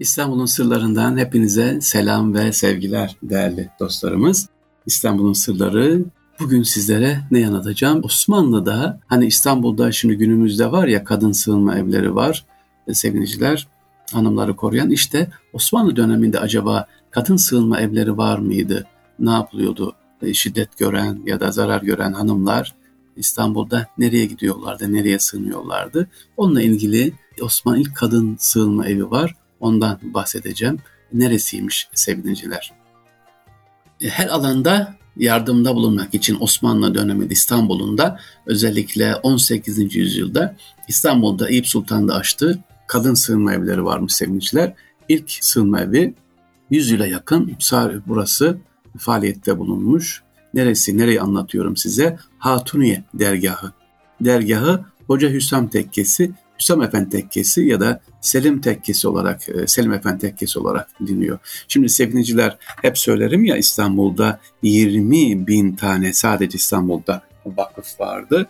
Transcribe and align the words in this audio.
İstanbul'un 0.00 0.46
sırlarından 0.46 1.16
hepinize 1.16 1.80
selam 1.80 2.34
ve 2.34 2.52
sevgiler 2.52 3.16
değerli 3.22 3.68
dostlarımız. 3.80 4.48
İstanbul'un 4.86 5.32
sırları 5.32 6.04
bugün 6.40 6.62
sizlere 6.62 7.20
ne 7.30 7.46
anlatacağım? 7.46 8.00
Osmanlı'da 8.04 9.00
hani 9.06 9.26
İstanbul'da 9.26 9.92
şimdi 9.92 10.16
günümüzde 10.16 10.72
var 10.72 10.86
ya 10.86 11.04
kadın 11.04 11.32
sığınma 11.32 11.78
evleri 11.78 12.14
var 12.14 12.46
e, 12.88 12.94
sevgiliciler 12.94 13.68
hanımları 14.12 14.56
koruyan 14.56 14.90
işte 14.90 15.30
Osmanlı 15.52 15.96
döneminde 15.96 16.40
acaba 16.40 16.86
kadın 17.10 17.36
sığınma 17.36 17.80
evleri 17.80 18.16
var 18.16 18.38
mıydı? 18.38 18.86
Ne 19.18 19.30
yapılıyordu? 19.30 19.94
E, 20.22 20.34
şiddet 20.34 20.78
gören 20.78 21.22
ya 21.26 21.40
da 21.40 21.52
zarar 21.52 21.82
gören 21.82 22.12
hanımlar 22.12 22.74
İstanbul'da 23.16 23.86
nereye 23.98 24.26
gidiyorlardı, 24.26 24.92
nereye 24.92 25.18
sığınıyorlardı? 25.18 26.08
Onunla 26.36 26.62
ilgili 26.62 27.12
Osmanlı 27.42 27.80
ilk 27.80 27.96
kadın 27.96 28.36
sığınma 28.38 28.86
evi 28.86 29.10
var. 29.10 29.39
Ondan 29.60 29.98
bahsedeceğim. 30.02 30.78
Neresiymiş 31.12 31.88
sevgiliciler? 31.94 32.72
E, 34.00 34.08
her 34.08 34.26
alanda 34.26 34.94
yardımda 35.16 35.74
bulunmak 35.74 36.14
için 36.14 36.36
Osmanlı 36.40 36.94
döneminde 36.94 37.34
İstanbul'un 37.34 37.98
da 37.98 38.20
özellikle 38.46 39.16
18. 39.16 39.96
yüzyılda 39.96 40.56
İstanbul'da 40.88 41.48
Eyüp 41.48 41.66
Sultan'da 41.66 42.14
açtığı 42.14 42.58
kadın 42.86 43.14
sığınma 43.14 43.54
evleri 43.54 43.84
varmış 43.84 44.14
sevgiliciler. 44.14 44.74
İlk 45.08 45.30
sığınma 45.40 45.80
evi 45.80 46.14
100 46.70 46.90
yıla 46.90 47.06
yakın 47.06 47.56
burası 48.06 48.58
faaliyette 48.98 49.58
bulunmuş. 49.58 50.22
Neresi, 50.54 50.98
nereyi 50.98 51.20
anlatıyorum 51.20 51.76
size? 51.76 52.18
Hatuniye 52.38 53.04
dergahı. 53.14 53.72
Dergahı 54.20 54.84
Hoca 55.06 55.30
Hüsam 55.30 55.68
Tekkesi 55.68 56.30
Hüsam 56.60 56.82
Efendi 56.82 57.10
Tekkesi 57.10 57.60
ya 57.60 57.80
da 57.80 58.00
Selim 58.20 58.60
Tekkesi 58.60 59.08
olarak, 59.08 59.48
e, 59.48 59.66
Selim 59.66 59.92
Efendi 59.92 60.18
Tekkesi 60.18 60.58
olarak 60.58 60.88
biliniyor. 61.00 61.38
Şimdi 61.68 61.88
sevgiliciler 61.88 62.56
hep 62.82 62.98
söylerim 62.98 63.44
ya 63.44 63.56
İstanbul'da 63.56 64.40
20 64.62 65.46
bin 65.46 65.76
tane 65.76 66.12
sadece 66.12 66.56
İstanbul'da 66.56 67.22
vakıf 67.46 68.00
vardı. 68.00 68.46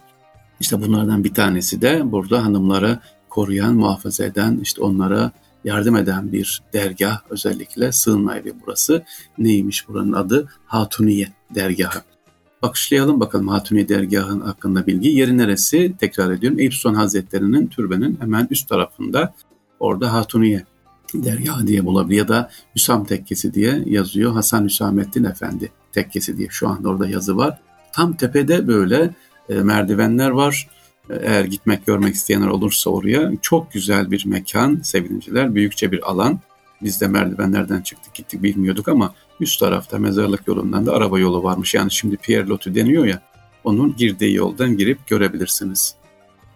İşte 0.60 0.82
bunlardan 0.82 1.24
bir 1.24 1.34
tanesi 1.34 1.82
de 1.82 2.12
burada 2.12 2.44
hanımlara 2.44 3.00
koruyan, 3.28 3.74
muhafaza 3.74 4.24
eden, 4.24 4.58
işte 4.62 4.82
onlara 4.82 5.32
yardım 5.64 5.96
eden 5.96 6.32
bir 6.32 6.62
dergah 6.72 7.20
özellikle 7.30 7.92
sığınma 7.92 8.36
evi 8.36 8.52
burası. 8.66 9.04
Neymiş 9.38 9.88
buranın 9.88 10.12
adı? 10.12 10.48
Hatuniye 10.66 11.28
dergahı. 11.54 12.02
Bakışlayalım 12.62 13.20
bakalım 13.20 13.48
Hatuniye 13.48 13.88
dergahın 13.88 14.40
hakkında 14.40 14.86
bilgi. 14.86 15.08
Yeri 15.08 15.38
neresi? 15.38 15.92
Tekrar 16.00 16.30
ediyorum. 16.30 16.60
Eyüp 16.60 16.74
Sultan 16.74 16.94
Hazretleri'nin 16.94 17.66
türbenin 17.66 18.18
hemen 18.20 18.48
üst 18.50 18.68
tarafında. 18.68 19.34
Orada 19.80 20.12
Hatuniye 20.12 20.64
dergahı 21.14 21.66
diye 21.66 21.86
bulabilir 21.86 22.18
ya 22.18 22.28
da 22.28 22.50
Hüsam 22.76 23.04
Tekkesi 23.04 23.54
diye 23.54 23.82
yazıyor. 23.86 24.32
Hasan 24.32 24.64
Hüsamettin 24.64 25.24
Efendi 25.24 25.72
Tekkesi 25.92 26.38
diye 26.38 26.48
şu 26.50 26.68
anda 26.68 26.88
orada 26.88 27.08
yazı 27.08 27.36
var. 27.36 27.60
Tam 27.92 28.12
tepede 28.12 28.66
böyle 28.66 29.10
e, 29.48 29.54
merdivenler 29.54 30.30
var. 30.30 30.68
E, 31.10 31.14
eğer 31.14 31.44
gitmek 31.44 31.86
görmek 31.86 32.14
isteyenler 32.14 32.46
olursa 32.46 32.90
oraya 32.90 33.32
çok 33.42 33.72
güzel 33.72 34.10
bir 34.10 34.26
mekan 34.26 34.80
sevgiliciler. 34.82 35.54
Büyükçe 35.54 35.92
bir 35.92 36.10
alan. 36.10 36.40
Biz 36.82 37.00
de 37.00 37.08
merdivenlerden 37.08 37.80
çıktık 37.80 38.14
gittik 38.14 38.42
bilmiyorduk 38.42 38.88
ama 38.88 39.14
üst 39.40 39.60
tarafta 39.60 39.98
mezarlık 39.98 40.48
yolundan 40.48 40.86
da 40.86 40.92
araba 40.92 41.18
yolu 41.18 41.42
varmış. 41.42 41.74
Yani 41.74 41.90
şimdi 41.90 42.16
Pierre 42.16 42.46
Lotu 42.46 42.74
deniyor 42.74 43.04
ya 43.04 43.22
onun 43.64 43.96
girdiği 43.96 44.34
yoldan 44.34 44.76
girip 44.76 45.06
görebilirsiniz. 45.06 45.94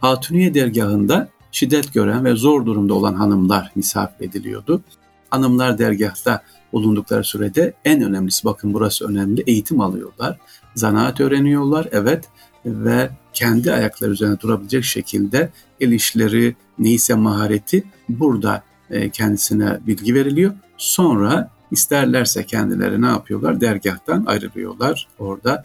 Hatuniye 0.01 0.55
dergahında 0.55 1.29
şiddet 1.53 1.95
gören 1.95 2.25
ve 2.25 2.37
zor 2.37 2.67
durumda 2.67 2.95
olan 2.95 3.15
hanımlar 3.15 3.73
misafir 3.75 4.25
ediliyordu. 4.25 4.83
Hanımlar 5.31 5.79
dergahta 5.79 6.43
bulundukları 6.73 7.25
sürede 7.25 7.75
en 7.85 8.03
önemlisi 8.03 8.45
bakın 8.45 8.75
burası 8.75 9.09
önemli 9.09 9.43
eğitim 9.47 9.81
alıyorlar. 9.81 10.39
Zanaat 10.75 11.21
öğreniyorlar 11.21 11.89
evet 11.93 12.29
ve 12.67 13.11
kendi 13.33 13.73
ayakları 13.73 14.11
üzerine 14.11 14.41
durabilecek 14.41 14.85
şekilde 14.85 15.51
el 15.81 15.92
işleri 15.92 16.57
neyse 16.79 17.14
mahareti 17.14 17.85
burada 18.08 18.63
e, 18.91 19.11
kendisine 19.11 19.79
bilgi 19.87 20.14
veriliyor. 20.14 20.53
Sonra 20.77 21.51
isterlerse 21.74 22.46
kendileri 22.46 23.02
ne 23.02 23.07
yapıyorlar? 23.07 23.61
Dergahtan 23.61 24.24
ayrılıyorlar. 24.27 25.08
Orada 25.18 25.64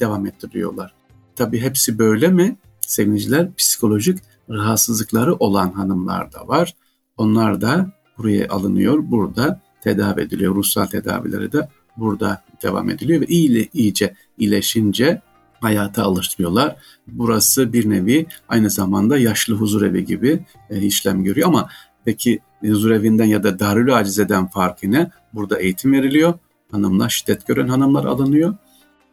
devam 0.00 0.26
ettiriyorlar. 0.26 0.94
Tabii 1.36 1.60
hepsi 1.60 1.98
böyle 1.98 2.28
mi? 2.28 2.56
Sevgiliciler 2.80 3.54
psikolojik 3.54 4.18
rahatsızlıkları 4.50 5.34
olan 5.34 5.72
hanımlar 5.72 6.32
da 6.32 6.48
var. 6.48 6.74
Onlar 7.16 7.60
da 7.60 7.92
buraya 8.18 8.48
alınıyor. 8.48 8.98
Burada 9.10 9.60
tedavi 9.80 10.20
ediliyor. 10.20 10.54
Ruhsal 10.54 10.86
tedavileri 10.86 11.52
de 11.52 11.68
burada 11.96 12.44
devam 12.62 12.90
ediliyor 12.90 13.20
ve 13.20 13.26
iyice, 13.26 13.68
iyice 13.72 14.14
iyileşince 14.38 15.22
hayata 15.60 16.02
alıştırıyorlar. 16.02 16.76
Burası 17.06 17.72
bir 17.72 17.90
nevi 17.90 18.26
aynı 18.48 18.70
zamanda 18.70 19.18
yaşlı 19.18 19.54
huzur 19.54 19.82
evi 19.82 20.04
gibi 20.04 20.40
e, 20.70 20.80
işlem 20.80 21.24
görüyor 21.24 21.48
ama 21.48 21.68
peki 22.04 22.38
huzur 22.62 22.90
evinden 22.90 23.24
ya 23.24 23.42
da 23.42 23.58
Darül 23.58 23.96
Acize'den 23.96 24.46
farkı 24.46 24.90
ne? 24.90 25.10
Burada 25.34 25.58
eğitim 25.58 25.92
veriliyor. 25.92 26.34
Hanımlar, 26.70 27.08
şiddet 27.08 27.46
gören 27.46 27.68
hanımlar 27.68 28.04
alınıyor. 28.04 28.54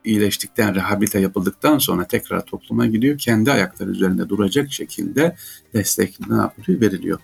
İyileştikten, 0.06 0.76
rehabilite 0.76 1.20
yapıldıktan 1.20 1.78
sonra 1.78 2.04
tekrar 2.04 2.46
topluma 2.46 2.86
gidiyor. 2.88 3.18
Kendi 3.18 3.52
ayakları 3.52 3.90
üzerinde 3.90 4.30
duracak 4.30 4.72
şekilde 4.72 5.36
destek 5.74 6.30
ne 6.30 6.36
yapılıyor? 6.36 6.82
Veriliyor. 6.82 7.20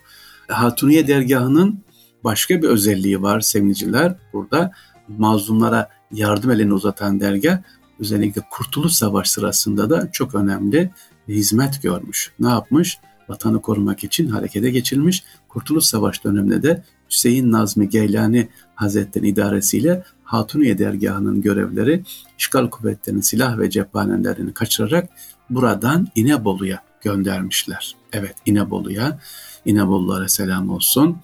Hatuniye 0.48 1.08
dergahının 1.08 1.78
başka 2.24 2.62
bir 2.62 2.68
özelliği 2.68 3.22
var 3.22 3.40
sevgiliciler. 3.40 4.16
Burada 4.32 4.72
mazlumlara 5.08 5.88
yardım 6.12 6.50
elini 6.50 6.74
uzatan 6.74 7.20
dergah 7.20 7.58
özellikle 8.00 8.42
Kurtuluş 8.50 8.92
Savaşı 8.92 9.32
sırasında 9.32 9.90
da 9.90 10.12
çok 10.12 10.34
önemli 10.34 10.90
hizmet 11.28 11.82
görmüş. 11.82 12.32
Ne 12.40 12.48
yapmış? 12.48 12.98
Vatanı 13.28 13.62
korumak 13.62 14.04
için 14.04 14.28
harekete 14.28 14.70
geçilmiş. 14.70 15.24
Kurtuluş 15.48 15.84
Savaşı 15.84 16.24
döneminde 16.24 16.62
de 16.62 16.82
Hüseyin 17.10 17.52
Nazmi 17.52 17.88
Geylani 17.88 18.48
Hazretleri 18.74 19.28
idaresiyle 19.28 20.04
Hatuniye 20.24 20.78
dergahının 20.78 21.40
görevleri 21.40 22.02
işgal 22.38 22.70
kuvvetlerinin 22.70 23.20
silah 23.20 23.58
ve 23.58 23.70
cephanelerini 23.70 24.54
kaçırarak 24.54 25.08
buradan 25.50 26.08
İnebolu'ya 26.14 26.82
göndermişler. 27.00 27.96
Evet 28.12 28.34
İnebolu'ya, 28.46 29.18
İnebolulara 29.64 30.28
selam 30.28 30.70
olsun. 30.70 31.16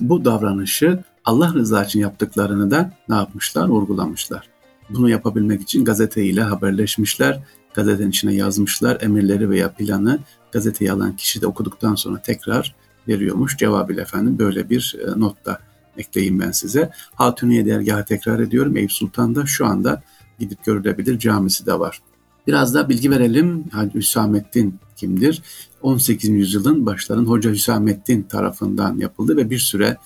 Bu 0.00 0.24
davranışı 0.24 1.04
Allah 1.24 1.54
rızası 1.54 1.88
için 1.88 2.00
yaptıklarını 2.00 2.70
da 2.70 2.92
ne 3.08 3.14
yapmışlar? 3.14 3.68
Vurgulamışlar. 3.68 4.48
Bunu 4.90 5.10
yapabilmek 5.10 5.62
için 5.62 5.84
gazeteyle 5.84 6.42
haberleşmişler. 6.42 7.42
Gazetenin 7.74 8.10
içine 8.10 8.34
yazmışlar 8.34 9.00
emirleri 9.00 9.50
veya 9.50 9.72
planı 9.72 10.18
gazeteyi 10.56 10.92
alan 10.92 11.16
kişi 11.16 11.40
de 11.40 11.46
okuduktan 11.46 11.94
sonra 11.94 12.22
tekrar 12.22 12.74
veriyormuş. 13.08 13.56
Cevabıyla 13.56 14.02
efendim 14.02 14.38
böyle 14.38 14.70
bir 14.70 14.96
e, 15.06 15.20
not 15.20 15.44
da 15.44 15.58
ekleyeyim 15.98 16.40
ben 16.40 16.50
size. 16.50 16.90
Hatuniye 17.14 17.66
dergahı 17.66 18.04
tekrar 18.04 18.40
ediyorum. 18.40 18.76
Eyüp 18.76 18.92
Sultan'da 18.92 19.46
şu 19.46 19.66
anda 19.66 20.02
gidip 20.38 20.64
görülebilir 20.64 21.18
camisi 21.18 21.66
de 21.66 21.78
var. 21.78 22.02
Biraz 22.46 22.74
da 22.74 22.88
bilgi 22.88 23.10
verelim. 23.10 23.64
Hacı 23.72 23.98
Hüsamettin 23.98 24.78
kimdir? 24.96 25.42
18. 25.82 26.30
yüzyılın 26.30 26.86
başların 26.86 27.24
Hoca 27.24 27.50
Hüsamettin 27.50 28.22
tarafından 28.22 28.98
yapıldı 28.98 29.36
ve 29.36 29.50
bir 29.50 29.58
süre 29.58 29.96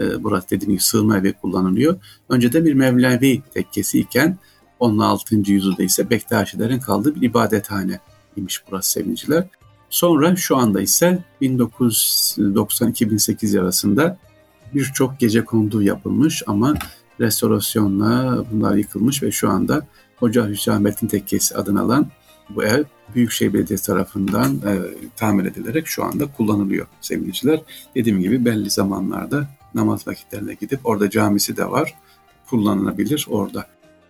e, 0.00 0.24
burası 0.24 0.50
dediğim 0.50 0.70
gibi 0.70 0.82
sığınma 0.82 1.18
evi 1.18 1.32
kullanılıyor. 1.32 1.96
Önceden 2.28 2.64
bir 2.64 2.74
Mevlevi 2.74 3.42
tekkesi 3.54 4.00
iken 4.00 4.38
16. 4.80 5.36
yüzyılda 5.52 5.82
ise 5.82 6.10
Bektaşilerin 6.10 6.80
kaldığı 6.80 7.14
bir 7.14 7.22
ibadethane 7.22 8.00
imiş 8.36 8.62
burası 8.70 8.90
sevgiliciler. 8.90 9.44
Sonra 9.94 10.36
şu 10.36 10.56
anda 10.56 10.80
ise 10.80 11.24
1990-2008 11.42 13.60
arasında 13.60 14.18
birçok 14.74 15.20
gece 15.20 15.44
kondu 15.44 15.82
yapılmış 15.82 16.42
ama 16.46 16.74
restorasyonla 17.20 18.44
bunlar 18.52 18.74
yıkılmış 18.74 19.22
ve 19.22 19.32
şu 19.32 19.50
anda 19.50 19.86
Hoca 20.16 20.48
Hüsamettin 20.48 21.06
Tekkesi 21.06 21.56
adını 21.56 21.80
alan 21.80 22.06
bu 22.50 22.64
ev 22.64 22.84
Büyükşehir 23.14 23.52
Belediyesi 23.52 23.86
tarafından 23.86 24.54
e, 24.54 24.78
tamir 25.16 25.44
edilerek 25.44 25.86
şu 25.86 26.04
anda 26.04 26.32
kullanılıyor 26.32 26.86
sevgiliciler. 27.00 27.60
Dediğim 27.94 28.20
gibi 28.20 28.44
belli 28.44 28.70
zamanlarda 28.70 29.48
namaz 29.74 30.06
vakitlerine 30.06 30.54
gidip 30.54 30.80
orada 30.84 31.10
camisi 31.10 31.56
de 31.56 31.70
var. 31.70 31.94
Kullanılabilir 32.50 33.26
orada. 33.30 33.66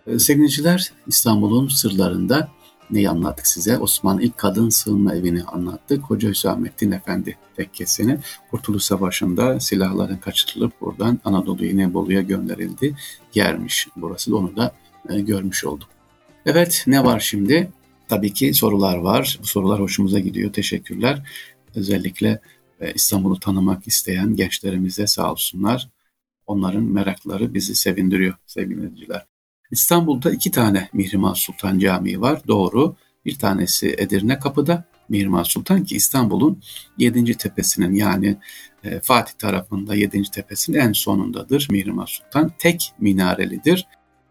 E, 0.07 0.19
sevgiliciler 0.19 0.91
İstanbul'un 1.07 1.67
sırlarında 1.67 2.49
neyi 2.91 3.09
anlattık 3.09 3.47
size? 3.47 3.77
Osmanlı 3.77 4.21
ilk 4.21 4.37
kadın 4.37 4.69
sığınma 4.69 5.15
evini 5.15 5.43
anlattık. 5.43 6.03
Hoca 6.03 6.29
Hüsamettin 6.29 6.91
Efendi 6.91 7.37
tekkesini 7.55 8.17
Kurtuluş 8.51 8.83
Savaşı'nda 8.83 9.59
silahların 9.59 10.17
kaçırılıp 10.17 10.81
buradan 10.81 11.19
Anadolu 11.25 11.65
İnebolu'ya 11.65 12.21
gönderildi. 12.21 12.95
Yermiş 13.35 13.87
burası 13.95 14.31
da 14.31 14.35
onu 14.35 14.55
da 14.55 14.75
e, 15.09 15.19
görmüş 15.19 15.65
olduk. 15.65 15.89
Evet 16.45 16.83
ne 16.87 17.03
var 17.03 17.19
şimdi? 17.19 17.71
Tabii 18.07 18.33
ki 18.33 18.53
sorular 18.53 18.97
var. 18.97 19.39
Bu 19.41 19.47
sorular 19.47 19.79
hoşumuza 19.79 20.19
gidiyor. 20.19 20.53
Teşekkürler. 20.53 21.29
Özellikle 21.75 22.39
ve 22.81 22.93
İstanbul'u 22.93 23.39
tanımak 23.39 23.87
isteyen 23.87 24.35
gençlerimize 24.35 25.07
sağ 25.07 25.31
olsunlar. 25.31 25.89
Onların 26.47 26.83
merakları 26.83 27.53
bizi 27.53 27.75
sevindiriyor 27.75 28.35
sevgili 28.45 28.77
dinleyiciler. 28.77 29.25
İstanbul'da 29.71 30.31
iki 30.31 30.51
tane 30.51 30.89
Mihrimah 30.93 31.35
Sultan 31.35 31.79
Camii 31.79 32.21
var. 32.21 32.41
Doğru. 32.47 32.95
Bir 33.25 33.35
tanesi 33.35 33.95
Edirne 33.97 34.39
Kapı'da 34.39 34.85
Mihrimah 35.09 35.43
Sultan 35.43 35.83
ki 35.83 35.95
İstanbul'un 35.95 36.61
7. 36.97 37.37
tepesinin 37.37 37.93
yani 37.93 38.37
e, 38.83 38.99
Fatih 38.99 39.33
tarafında 39.33 39.95
7. 39.95 40.23
tepesinin 40.31 40.77
en 40.77 40.91
sonundadır 40.91 41.67
Mihrimah 41.71 42.07
Sultan. 42.07 42.51
Tek 42.59 42.91
minarelidir. 42.99 43.87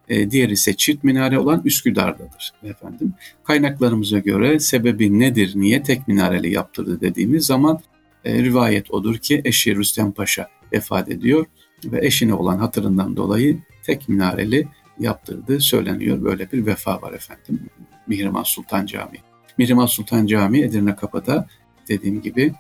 E, 0.08 0.30
diğer 0.30 0.48
ise 0.48 0.76
çift 0.76 1.04
minare 1.04 1.38
olan 1.38 1.62
Üsküdar'dadır 1.64 2.52
efendim. 2.62 3.14
Kaynaklarımıza 3.44 4.18
göre 4.18 4.60
sebebi 4.60 5.18
nedir, 5.18 5.52
niye 5.54 5.82
tek 5.82 6.08
minareli 6.08 6.52
yaptırdı 6.52 7.00
dediğimiz 7.00 7.46
zaman 7.46 7.80
e, 8.24 8.42
rivayet 8.42 8.90
odur 8.90 9.18
ki 9.18 9.42
eşi 9.44 9.76
Rüstem 9.76 10.12
Paşa 10.12 10.48
vefat 10.72 11.08
ediyor 11.08 11.46
ve 11.84 12.06
eşine 12.06 12.34
olan 12.34 12.58
hatırından 12.58 13.16
dolayı 13.16 13.58
tek 13.82 14.08
minareli 14.08 14.68
yaptırdığı 15.00 15.60
söyleniyor. 15.60 16.22
Böyle 16.24 16.52
bir 16.52 16.66
vefa 16.66 17.02
var 17.02 17.12
efendim. 17.12 17.68
Mihrimah 18.06 18.44
Sultan 18.44 18.86
Camii. 18.86 19.20
Mihrimah 19.58 19.86
Sultan 19.86 20.26
Camii 20.26 20.62
Edirne 20.62 20.96
Kapı'da 20.96 21.46
dediğim 21.88 22.22
gibi 22.22 22.52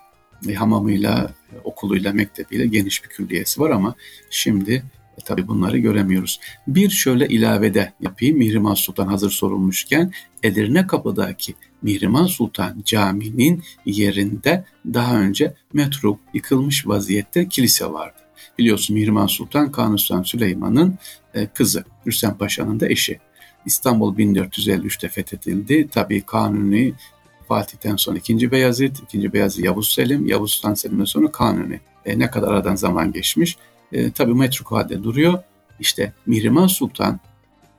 e, 0.48 0.54
hamamıyla, 0.54 1.30
okuluyla, 1.64 2.12
mektebiyle 2.12 2.66
geniş 2.66 3.04
bir 3.04 3.08
külliyesi 3.08 3.60
var 3.60 3.70
ama 3.70 3.94
şimdi 4.30 4.72
e, 5.18 5.20
tabii 5.24 5.48
bunları 5.48 5.78
göremiyoruz. 5.78 6.40
Bir 6.66 6.90
şöyle 6.90 7.28
ilavede 7.28 7.92
yapayım. 8.00 8.38
Mihrimah 8.38 8.76
Sultan 8.76 9.06
hazır 9.06 9.30
sorulmuşken 9.30 10.12
Edirne 10.42 10.86
Kapı'daki 10.86 11.54
Mihrimah 11.82 12.28
Sultan 12.28 12.82
Camii'nin 12.84 13.62
yerinde 13.86 14.64
daha 14.94 15.20
önce 15.20 15.54
metruk 15.72 16.20
yıkılmış 16.34 16.86
vaziyette 16.86 17.48
kilise 17.48 17.86
vardı. 17.86 18.23
Biliyorsun 18.58 18.94
Mihrimah 18.94 19.28
Sultan 19.28 19.72
Kanuni 19.72 19.98
Sultan 19.98 20.22
Süleyman'ın 20.22 20.98
e, 21.34 21.46
kızı, 21.46 21.84
Rüstem 22.06 22.36
Paşa'nın 22.38 22.80
da 22.80 22.88
eşi. 22.88 23.18
İstanbul 23.66 24.16
1453'te 24.16 25.08
fethedildi. 25.08 25.88
Tabii 25.88 26.20
Kanuni 26.20 26.92
Fatih'ten 27.48 27.96
sonra 27.96 28.18
2. 28.18 28.50
Beyazıt, 28.50 29.02
2. 29.14 29.32
Beyazıt 29.32 29.64
Yavuz 29.64 29.88
Selim, 29.88 30.26
Yavuz 30.26 30.50
Sultan 30.50 30.74
Selim'den 30.74 31.04
sonra 31.04 31.32
Kanuni. 31.32 31.80
E, 32.04 32.18
ne 32.18 32.30
kadar 32.30 32.48
aradan 32.48 32.76
zaman 32.76 33.12
geçmiş. 33.12 33.56
E, 33.92 34.10
tabii 34.10 34.34
metruk 34.34 34.72
halde 34.72 35.02
duruyor. 35.02 35.38
İşte 35.80 36.12
Mihrimah 36.26 36.68
Sultan 36.68 37.20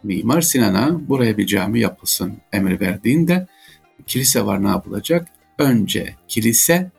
Mimar 0.03 0.41
Sinan'a 0.41 1.09
buraya 1.09 1.37
bir 1.37 1.45
cami 1.45 1.79
yapılsın 1.79 2.37
emir 2.53 2.79
verdiğinde 2.79 3.47
kilise 4.07 4.45
var 4.45 4.63
ne 4.63 4.67
yapılacak? 4.67 5.27
Önce 5.57 6.15
kilise, 6.27 6.91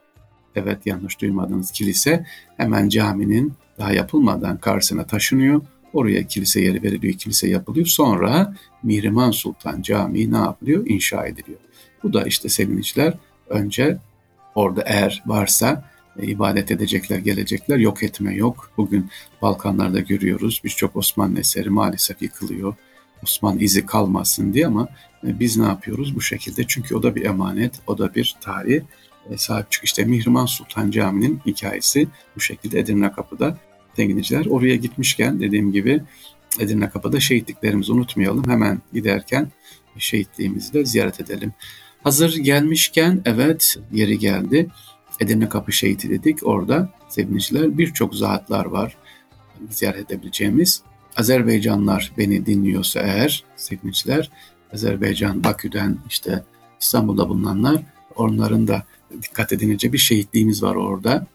evet 0.55 0.85
yanlış 0.85 1.21
duymadınız 1.21 1.71
kilise 1.71 2.25
hemen 2.57 2.89
caminin 2.89 3.53
daha 3.79 3.93
yapılmadan 3.93 4.57
karşısına 4.57 5.05
taşınıyor. 5.05 5.61
Oraya 5.93 6.27
kilise 6.27 6.61
yeri 6.61 6.83
veriliyor, 6.83 7.13
kilise 7.13 7.49
yapılıyor. 7.49 7.85
Sonra 7.85 8.55
Mihrimah 8.83 9.31
Sultan 9.31 9.81
Camii 9.81 10.31
ne 10.31 10.37
yapılıyor? 10.37 10.87
İnşa 10.87 11.27
ediliyor. 11.27 11.59
Bu 12.03 12.13
da 12.13 12.23
işte 12.23 12.49
sevinçler 12.49 13.13
önce 13.49 13.97
orada 14.55 14.83
eğer 14.85 15.23
varsa 15.25 15.89
e, 16.19 16.25
ibadet 16.25 16.71
edecekler, 16.71 17.17
gelecekler. 17.17 17.77
Yok 17.77 18.03
etme 18.03 18.35
yok. 18.35 18.71
Bugün 18.77 19.09
Balkanlarda 19.41 19.99
görüyoruz. 19.99 20.61
Birçok 20.63 20.95
Osmanlı 20.95 21.39
eseri 21.39 21.69
maalesef 21.69 22.21
yıkılıyor. 22.21 22.75
Osmanlı 23.23 23.59
izi 23.59 23.85
kalmasın 23.85 24.53
diye 24.53 24.67
ama 24.67 24.87
e, 25.27 25.39
biz 25.39 25.57
ne 25.57 25.65
yapıyoruz 25.65 26.15
bu 26.15 26.21
şekilde? 26.21 26.63
Çünkü 26.67 26.95
o 26.95 27.03
da 27.03 27.15
bir 27.15 27.25
emanet, 27.25 27.79
o 27.87 27.97
da 27.97 28.15
bir 28.15 28.35
tarih. 28.41 28.81
E, 29.31 29.37
sahip 29.37 29.71
çık 29.71 29.83
işte 29.83 30.03
Mihrimah 30.03 30.47
Sultan 30.47 30.91
Camii'nin 30.91 31.39
hikayesi 31.45 32.07
bu 32.35 32.41
şekilde 32.41 32.79
Edirne 32.79 33.11
Kapı'da 33.11 33.57
dinleyiciler. 33.97 34.45
Oraya 34.45 34.75
gitmişken 34.75 35.39
dediğim 35.39 35.71
gibi 35.71 36.01
Edirne 36.59 36.89
Kapı'da 36.89 37.19
şehitliklerimizi 37.19 37.91
unutmayalım. 37.91 38.49
Hemen 38.49 38.81
giderken 38.93 39.51
şehitliğimizi 39.97 40.73
de 40.73 40.85
ziyaret 40.85 41.21
edelim. 41.21 41.53
Hazır 42.03 42.37
gelmişken 42.37 43.21
evet 43.25 43.77
yeri 43.91 44.19
geldi. 44.19 44.67
Edirne 45.19 45.49
Kapı 45.49 45.71
Şehiti 45.71 46.09
dedik. 46.09 46.47
Orada 46.47 46.89
sevgiliciler 47.09 47.77
birçok 47.77 48.15
zatlar 48.15 48.65
var 48.65 48.97
ziyaret 49.69 50.11
edebileceğimiz. 50.11 50.81
Azerbaycanlar 51.17 52.11
beni 52.17 52.45
dinliyorsa 52.45 52.99
eğer 52.99 53.43
sevgiliciler 53.55 54.29
Azerbaycan 54.73 55.43
Bakü'den 55.43 55.97
işte 56.09 56.43
İstanbul'da 56.81 57.29
bulunanlar 57.29 57.81
onların 58.15 58.67
da 58.67 58.83
dikkat 59.21 59.53
edilince 59.53 59.93
bir 59.93 59.97
şehitliğimiz 59.97 60.63
var 60.63 60.75
orada. 60.75 61.27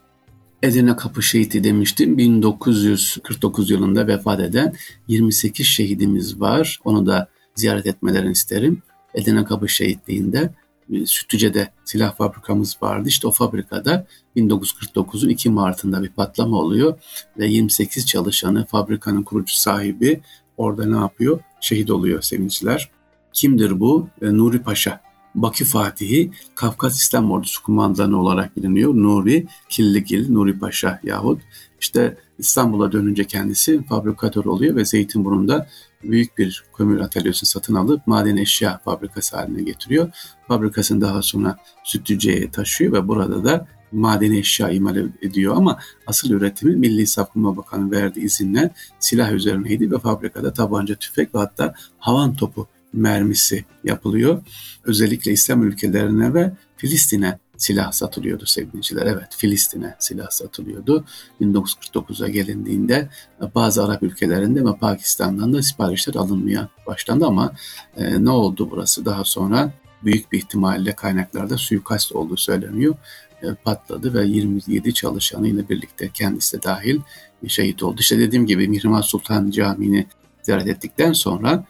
Edirne 0.63 0.97
Kapı 0.97 1.23
Şehidi 1.23 1.65
demiştim. 1.65 2.19
1949 2.19 3.71
yılında 3.71 4.07
vefat 4.07 4.41
eden 4.41 4.75
28 5.09 5.67
şehidimiz 5.67 6.41
var. 6.41 6.81
Onu 6.85 7.07
da 7.07 7.29
ziyaret 7.55 7.87
etmelerini 7.87 8.33
isterim. 8.33 8.83
Edirne 9.15 9.45
Kapı 9.45 9.69
Şehitliği'nde 9.69 10.51
e, 10.93 11.07
Sütlüce'de 11.07 11.73
silah 11.85 12.17
fabrikamız 12.17 12.77
vardı. 12.83 13.09
İşte 13.09 13.29
o 13.29 13.31
fabrikada 13.31 14.07
1949'un 14.37 15.29
2 15.29 15.51
Mart'ında 15.51 16.03
bir 16.03 16.09
patlama 16.09 16.57
oluyor 16.57 16.99
ve 17.39 17.47
28 17.47 18.07
çalışanı 18.07 18.67
fabrikanın 18.67 19.23
kurucu 19.23 19.55
sahibi 19.55 20.21
orada 20.57 20.87
ne 20.87 20.97
yapıyor? 20.97 21.41
Şehit 21.61 21.91
oluyor 21.91 22.23
sevinçler. 22.23 22.91
Kimdir 23.33 23.81
bu? 23.81 24.09
E, 24.23 24.27
Nuri 24.27 24.63
Paşa 24.63 25.12
Bakü 25.35 25.65
Fatihi 25.65 26.31
Kafkas 26.55 27.01
İslam 27.01 27.31
Ordusu 27.31 27.63
kumandanı 27.63 28.21
olarak 28.21 28.57
biliniyor. 28.57 28.95
Nuri 28.95 29.47
Killigil, 29.69 30.33
Nuri 30.33 30.59
Paşa 30.59 31.01
yahut 31.05 31.43
işte 31.81 32.17
İstanbul'a 32.39 32.93
dönünce 32.93 33.25
kendisi 33.25 33.85
fabrikatör 33.85 34.45
oluyor 34.45 34.77
ve 34.77 34.85
Zeytinburnu'nda 34.85 35.67
büyük 36.03 36.39
bir 36.39 36.65
kömür 36.77 37.01
atölyesi 37.01 37.47
satın 37.47 37.75
alıp 37.75 38.07
maden 38.07 38.37
eşya 38.37 38.81
fabrikası 38.85 39.37
haline 39.37 39.63
getiriyor. 39.63 40.11
Fabrikasını 40.49 41.01
daha 41.01 41.23
sonra 41.23 41.57
Sütlüce'ye 41.85 42.51
taşıyor 42.51 42.93
ve 42.93 43.09
burada 43.09 43.45
da 43.45 43.67
maden 43.93 44.33
eşya 44.33 44.71
imal 44.71 44.97
ediyor 45.23 45.57
ama 45.57 45.79
asıl 46.07 46.31
üretimi 46.31 46.77
Milli 46.77 47.07
Savunma 47.07 47.57
Bakanı 47.57 47.91
verdiği 47.91 48.21
izinle 48.21 48.71
silah 48.99 49.33
üzerineydi 49.33 49.91
ve 49.91 49.99
fabrikada 49.99 50.53
tabanca, 50.53 50.95
tüfek 50.95 51.35
ve 51.35 51.39
hatta 51.39 51.75
havan 51.99 52.35
topu 52.35 52.69
mermisi 52.93 53.65
yapılıyor. 53.85 54.43
Özellikle 54.85 55.33
İslam 55.33 55.63
ülkelerine 55.63 56.35
ve 56.35 56.53
Filistin'e 56.77 57.39
silah 57.63 57.93
satılıyordu 57.93 58.47
sevgiliciler. 58.47 59.07
Evet 59.07 59.29
Filistin'e 59.37 59.97
silah 59.99 60.31
satılıyordu. 60.31 61.05
1949'a 61.41 62.29
gelindiğinde 62.29 63.09
bazı 63.55 63.85
Arap 63.85 64.03
ülkelerinde 64.03 64.65
ve 64.65 64.77
Pakistan'dan 64.77 65.53
da 65.53 65.63
siparişler 65.63 66.15
alınmaya 66.15 66.69
başlandı 66.87 67.27
ama 67.27 67.53
e, 67.97 68.25
ne 68.25 68.31
oldu 68.31 68.69
burası 68.71 69.05
daha 69.05 69.25
sonra 69.25 69.73
büyük 70.05 70.33
bir 70.33 70.39
ihtimalle 70.39 70.93
kaynaklarda 70.93 71.57
suikast 71.59 72.13
olduğu 72.13 72.37
söyleniyor. 72.37 72.95
E, 73.43 73.55
patladı 73.55 74.15
ve 74.15 74.27
27 74.27 74.95
çalışanıyla 74.95 75.69
birlikte 75.69 76.11
kendisi 76.15 76.59
de 76.59 76.63
dahil 76.63 77.01
şehit 77.49 77.83
oldu. 77.83 78.01
İşte 78.01 78.19
dediğim 78.19 78.47
gibi 78.47 78.69
Mihrimah 78.69 79.03
Sultan 79.03 79.51
Camii'ni 79.51 80.07
ziyaret 80.43 80.67
ettikten 80.67 81.13
sonra 81.13 81.65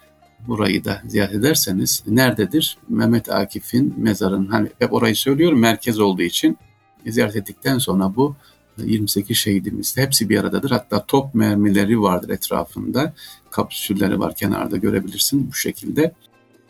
burayı 0.46 0.84
da 0.84 1.02
ziyaret 1.06 1.34
ederseniz 1.34 2.02
nerededir? 2.06 2.78
Mehmet 2.88 3.30
Akif'in 3.30 3.94
mezarının 3.96 4.46
hani 4.46 4.68
hep 4.78 4.92
orayı 4.92 5.16
söylüyorum 5.16 5.58
merkez 5.58 6.00
olduğu 6.00 6.22
için 6.22 6.58
ziyaret 7.06 7.36
ettikten 7.36 7.78
sonra 7.78 8.16
bu 8.16 8.36
28 8.78 9.36
şehidimiz 9.36 9.96
hepsi 9.96 10.28
bir 10.28 10.40
aradadır. 10.40 10.70
Hatta 10.70 11.04
top 11.06 11.34
mermileri 11.34 12.02
vardır 12.02 12.28
etrafında. 12.28 13.12
Kapsülleri 13.50 14.20
var 14.20 14.34
kenarda 14.34 14.76
görebilirsin 14.76 15.48
bu 15.50 15.54
şekilde. 15.54 16.12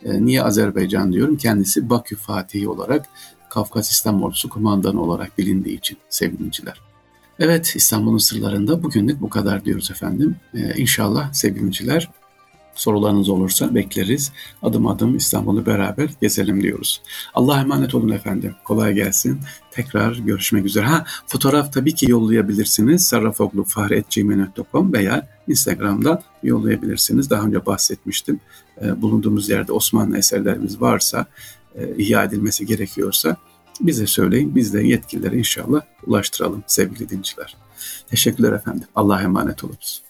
E, 0.05 0.25
niye 0.25 0.43
Azerbaycan 0.43 1.13
diyorum? 1.13 1.37
Kendisi 1.37 1.89
Bakü 1.89 2.15
Fatihi 2.15 2.67
olarak 2.67 3.05
Kafkas 3.49 3.91
İslam 3.91 4.23
Ordusu 4.23 4.49
kumandanı 4.49 5.01
olarak 5.01 5.37
bilindiği 5.37 5.77
için 5.77 5.97
sevgiliciler. 6.09 6.81
Evet 7.39 7.73
İstanbul'un 7.75 8.17
sırlarında 8.17 8.83
bugünlük 8.83 9.21
bu 9.21 9.29
kadar 9.29 9.65
diyoruz 9.65 9.91
efendim. 9.91 10.35
Ee, 10.53 10.73
inşallah 10.77 11.33
sevgiliciler 11.33 12.09
Sorularınız 12.75 13.29
olursa 13.29 13.75
bekleriz. 13.75 14.31
Adım 14.61 14.87
adım 14.87 15.17
İstanbul'u 15.17 15.65
beraber 15.65 16.09
gezelim 16.21 16.63
diyoruz. 16.63 17.01
Allah'a 17.33 17.61
emanet 17.61 17.95
olun 17.95 18.09
efendim. 18.09 18.55
Kolay 18.63 18.93
gelsin. 18.93 19.39
Tekrar 19.71 20.15
görüşmek 20.15 20.65
üzere. 20.65 20.85
Ha 20.85 21.05
fotoğraf 21.27 21.73
tabii 21.73 21.95
ki 21.95 22.11
yollayabilirsiniz. 22.11 23.05
sarrafoglufahri.gmail.com 23.05 24.93
veya 24.93 25.27
Instagram'dan 25.47 26.21
yollayabilirsiniz. 26.43 27.29
Daha 27.29 27.43
önce 27.43 27.65
bahsetmiştim. 27.65 28.39
Ee, 28.81 29.01
bulunduğumuz 29.01 29.49
yerde 29.49 29.71
Osmanlı 29.71 30.17
eserlerimiz 30.17 30.81
varsa, 30.81 31.25
e, 31.75 31.95
ihya 31.97 32.23
edilmesi 32.23 32.65
gerekiyorsa 32.65 33.37
bize 33.81 34.07
söyleyin. 34.07 34.55
Biz 34.55 34.73
de 34.73 34.81
yetkililere 34.81 35.37
inşallah 35.37 35.81
ulaştıralım 36.07 36.63
sevgili 36.67 37.09
dinciler. 37.09 37.57
Teşekkürler 38.07 38.51
efendim. 38.51 38.87
Allah'a 38.95 39.21
emanet 39.21 39.63
olunuz. 39.63 40.01